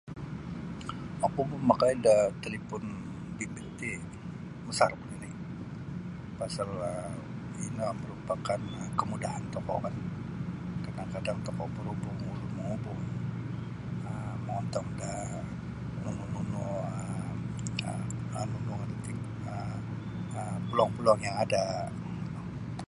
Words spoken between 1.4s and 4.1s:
mamakai da talipon bimbit ti